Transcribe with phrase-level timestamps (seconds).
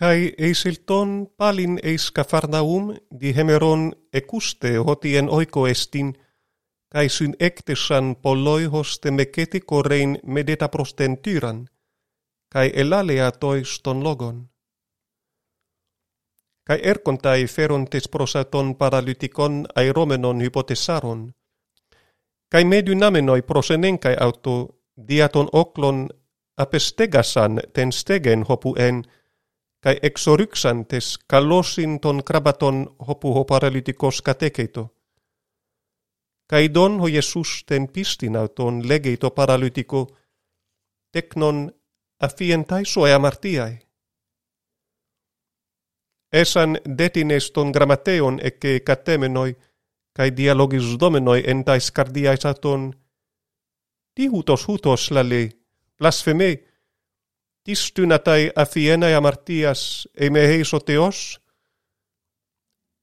[0.00, 6.14] Kai eisilton palin eis kafarnaum di hemeron ekuste hotien oiko estin,
[6.92, 11.68] kai syn ektesan polloihoste meketi korein medeta prosten tyran,
[12.52, 14.48] kai elalea toiston logon.
[16.66, 21.34] Kai erkontai ferontes prosaton paralytikon airomenon hypotesaron,
[22.48, 26.08] kai me prosenen prosenenkai auto diaton oklon
[26.56, 29.04] apestegasan ten stegen hopuen,
[29.80, 34.94] kai exoryxantes kalosin ton krabaton hopu hoparalytikos katekeito.
[36.50, 40.16] Kai don ho Jesus ten pistinauton legeito paralytiko
[41.12, 41.72] teknon
[42.20, 43.78] afientai soja martiai.
[46.32, 49.56] Esan detines ton grammateon ecce katemenoi
[50.16, 52.92] kai dialogis domenoi entais kardiaisaton.
[54.14, 55.50] Tihutos hutos lali
[55.98, 56.69] blasfemei
[57.70, 61.38] Ιστούνα ταί αθιένα η αμαρτίας εμεχέης ο Θεός,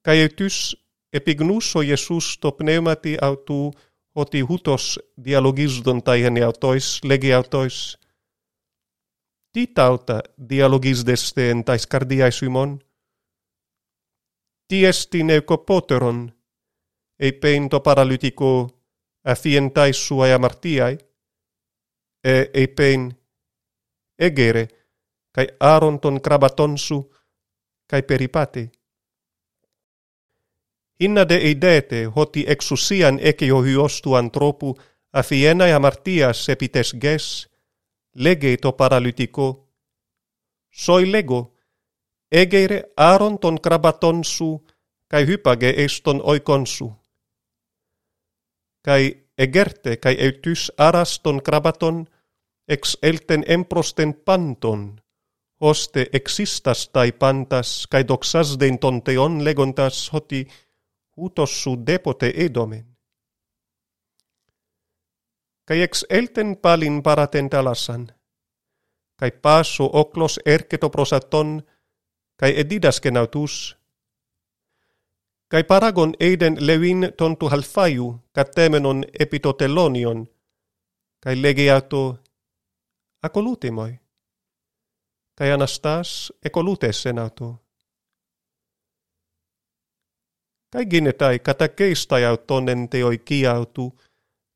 [0.00, 0.76] καί ετούς
[1.08, 3.72] επιγνούς ο Ιεσούς το πνεύμα τη αυτού,
[4.12, 7.96] ότι ούτως διαλογίζον τα εν αυτοίς, λέγει αυτοίς,
[9.50, 12.82] τι τάουτα διαλογίζδεστε εν ταις καρδιάις ημών,
[14.66, 16.36] τι εστιν ευκοπότερον,
[17.16, 18.82] επέιν το παραλυτικό,
[19.22, 20.96] αφιεν ταις σου αμαρτίαί,
[22.20, 23.23] ε επέιν
[24.18, 24.68] egere,
[25.34, 26.98] cae aronton crabatonsu,
[27.86, 28.70] cae peripate.
[31.00, 34.76] Inna de eidete hoti exousian ekeo hyostu antropu
[35.66, 37.48] ja martias epites ges,
[38.14, 39.48] lege to.
[40.70, 41.54] Soi lego,
[42.30, 43.58] egere aron ton
[45.08, 46.92] kai hypage eston oikonsu.
[48.82, 49.02] Kai
[49.38, 52.06] egerte kai eutus aras ton krabaton,
[52.68, 55.00] ex elten emprosten panton,
[55.60, 60.46] hoste existas tai pantas, cae doxas den tonteon legontas hoti,
[61.16, 62.86] utos su depote edomen.
[65.66, 68.12] Cae ex elten palin paraten talasan,
[69.18, 71.62] cae passo oclos erceto prosaton,
[72.36, 73.76] cae edidas autus,
[75.50, 80.26] cae paragon eiden levin tontu halfaiu, catemenon epitotelonion,
[81.22, 82.23] cae legeato
[83.24, 84.00] ακολούθημοι.
[85.34, 87.60] Καί Αναστάς εκολούτες εν αυτού.
[90.68, 93.96] Καί γίνεται κατακέισται αυτόν εν τε οικία αυτού,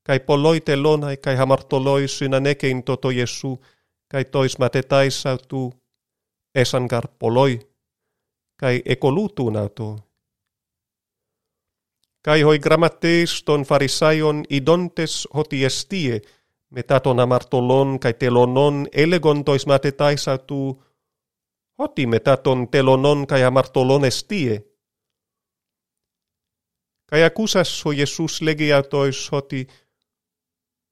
[0.02, 3.58] καί πολλοί τελώναι καί χαμαρτωλόι συνανέκειν το το Ιεσού,
[4.06, 5.72] καί τοις ματετάις αυτού,
[6.50, 7.70] έσαν καρ πολλοί,
[8.56, 10.02] καί εκολούτουν αυτού.
[12.20, 15.26] Καί οι γραμματείς των Φαρισάιων ειδόντες
[16.70, 20.82] metaton amartolon kai telonon elegon tois matetaisa tu.
[21.78, 24.68] Hoti metaton telonon kai amartolon estie
[27.08, 29.66] kai akusas ho Jesus legia tois hoti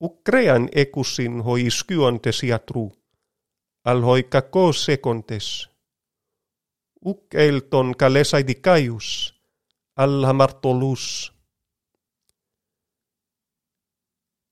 [0.01, 2.87] ukrean ekusin ho iskyontes jatru
[3.85, 5.69] al hoi kakos sekontes
[7.11, 9.09] uk elton kalesai dikaius
[9.97, 11.05] al hamartolus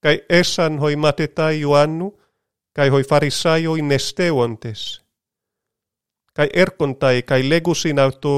[0.04, 2.20] kai esan hoi matetai Ioannu,
[2.76, 5.02] kai hoi farisaio in nesteuantes.
[6.36, 8.34] Kai erkontai kai legusin auto,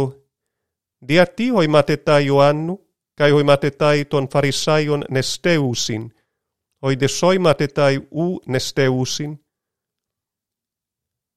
[1.09, 2.75] diati hoi matetai Ioannu,
[3.19, 6.15] kai hoi matetai ton farisaion nesteusin,
[6.83, 9.45] hoi de soi matetai u nesteusin.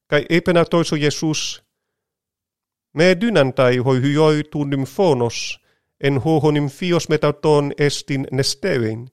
[0.09, 1.63] Kai epena toiso Jesus,
[2.93, 5.59] me dynantai hoi hyoi tu nymfonos,
[6.01, 9.09] en hoho nymfios metauton estin nestevein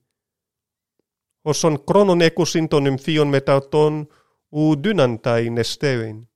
[1.46, 4.06] os on kronon ekusintonym fion metauton
[4.52, 6.28] u dynantai nestein.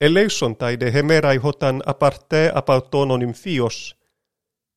[0.00, 3.96] Eleison tai de hemerai hotan aparte apautononym fios,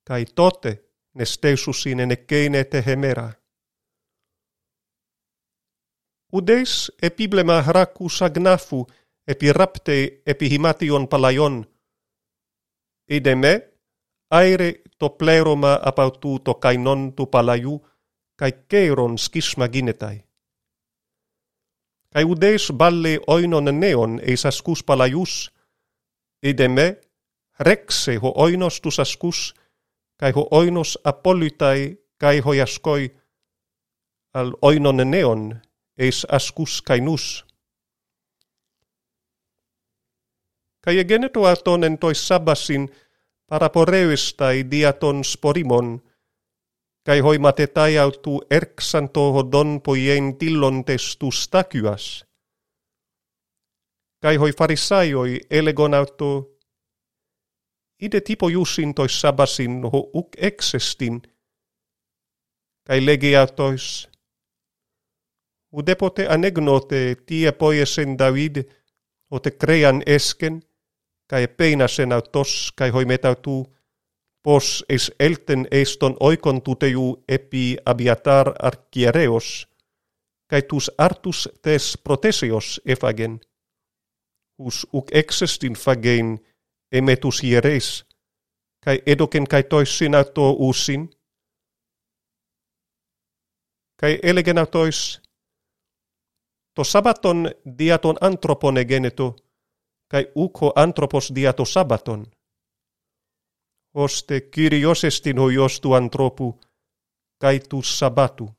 [0.08, 0.72] kai tote
[1.14, 3.32] nesteisusin ene keine te hemera.
[6.34, 8.88] Udeis epiblema hraku sagnafu
[9.28, 11.66] epi rapte epi himation palajon,
[14.32, 17.82] aire palajon, ideme aire to pleroma apautu to kainon tu palaju,
[18.36, 20.24] kai keiron skisma ginetai.
[22.14, 25.52] Kai udes balle oinon neon eis askus palajus,
[26.44, 26.98] ideme
[27.60, 29.54] rexe ho oinos tus askus,
[30.18, 33.16] kai ho oinos apolytai kai ho jaskoi,
[34.34, 35.62] al oinon neon
[35.98, 37.46] eis askus kainus.
[40.82, 42.90] Kai egeneto atonen tois sabasin,
[43.48, 46.02] paraporeuistai diaton sporimon,
[47.06, 47.68] kai hoimate
[48.04, 49.44] autu erksanto toho
[49.82, 52.26] poien tillon testu stakyas.
[54.22, 55.94] Kai hoi farisaioi elegon
[58.00, 61.22] ide tipo juusintois sabasin ho uk eksestin,
[62.88, 64.10] kai legiatois,
[65.72, 68.64] udepote anegnote tie poiesen David,
[69.32, 70.62] ote crean esken,
[71.28, 73.76] kai peina sen autos kai hoimetautuu
[74.44, 79.68] pos es elten eston oikon tuteu epi abiatar archiereos
[80.48, 83.40] kai tus artus tes protesios efagen.
[84.60, 86.40] Hus uk exestin fagein
[86.92, 88.06] emetus hieres
[88.86, 91.10] kai edoken kai toissin auto uusin
[94.00, 95.22] kai elegen autois
[96.76, 99.36] to sabaton diaton antropone geneto
[100.16, 102.26] kai uko antropos diato sabaton.
[103.94, 106.60] Oste kyriosestin estin jostu antropu,
[107.42, 108.50] kai tu sabatu.